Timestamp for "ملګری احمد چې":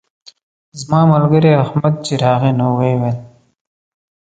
1.13-2.13